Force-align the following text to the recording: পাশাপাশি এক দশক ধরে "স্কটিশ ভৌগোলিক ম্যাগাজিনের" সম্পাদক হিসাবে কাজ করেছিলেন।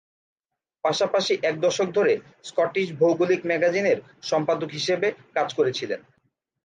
পাশাপাশি 0.83 1.33
এক 1.43 1.55
দশক 1.59 1.87
ধরে 1.91 2.13
"স্কটিশ 2.43 2.87
ভৌগোলিক 2.99 3.41
ম্যাগাজিনের" 3.45 3.97
সম্পাদক 4.23 4.69
হিসাবে 4.71 5.07
কাজ 5.35 5.47
করেছিলেন। 5.53 5.99